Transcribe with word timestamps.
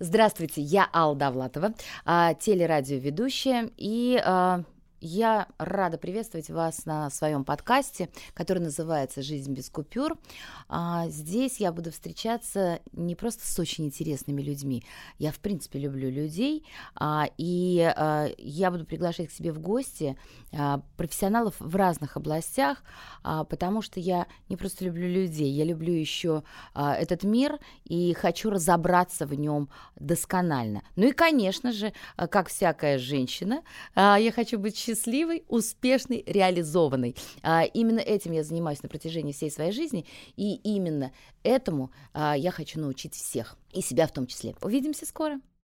Здравствуйте, 0.00 0.60
я 0.60 0.88
Алла 0.92 1.16
Довлатова, 1.16 1.74
а, 2.04 2.32
телерадиоведущая, 2.34 3.70
и 3.76 4.22
а, 4.24 4.62
я 5.00 5.46
рада 5.58 5.98
приветствовать 5.98 6.50
вас 6.50 6.84
на 6.84 7.10
своем 7.10 7.44
подкасте, 7.44 8.08
который 8.34 8.58
называется 8.58 9.22
«Жизнь 9.22 9.52
без 9.52 9.70
купюр». 9.70 10.18
А, 10.68 11.08
здесь 11.08 11.60
я 11.60 11.72
буду 11.72 11.92
встречаться 11.92 12.80
не 12.92 13.14
просто 13.14 13.46
с 13.46 13.58
очень 13.58 13.86
интересными 13.86 14.42
людьми. 14.42 14.84
Я, 15.18 15.30
в 15.32 15.38
принципе, 15.38 15.78
люблю 15.78 16.10
людей, 16.10 16.66
а, 16.94 17.28
и 17.36 17.80
а, 17.80 18.28
я 18.38 18.70
буду 18.70 18.84
приглашать 18.84 19.28
к 19.28 19.32
себе 19.32 19.52
в 19.52 19.60
гости 19.60 20.16
профессионалов 20.96 21.54
в 21.58 21.76
разных 21.76 22.16
областях, 22.16 22.82
потому 23.22 23.82
что 23.82 24.00
я 24.00 24.26
не 24.48 24.56
просто 24.56 24.84
люблю 24.84 25.06
людей, 25.06 25.50
я 25.50 25.64
люблю 25.64 25.92
еще 25.92 26.42
этот 26.74 27.22
мир 27.22 27.58
и 27.84 28.14
хочу 28.14 28.48
разобраться 28.48 29.26
в 29.26 29.34
нем 29.34 29.68
досконально. 29.96 30.82
Ну 30.96 31.08
и, 31.08 31.12
конечно 31.12 31.72
же, 31.72 31.92
как 32.16 32.48
всякая 32.48 32.98
женщина, 32.98 33.62
я 33.94 34.32
хочу 34.34 34.58
быть 34.58 34.76
счастливой, 34.88 35.44
успешной, 35.48 36.24
реализованной. 36.26 37.14
А, 37.42 37.64
именно 37.64 38.00
этим 38.00 38.32
я 38.32 38.42
занимаюсь 38.42 38.82
на 38.82 38.88
протяжении 38.88 39.32
всей 39.32 39.50
своей 39.50 39.72
жизни, 39.72 40.06
и 40.36 40.54
именно 40.54 41.12
этому 41.42 41.92
а, 42.14 42.36
я 42.36 42.50
хочу 42.50 42.80
научить 42.80 43.14
всех, 43.14 43.56
и 43.72 43.82
себя 43.82 44.06
в 44.06 44.12
том 44.12 44.26
числе. 44.26 44.54
Увидимся 44.62 45.06
скоро! 45.06 45.40